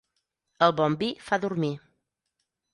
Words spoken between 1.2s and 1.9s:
fa dormir.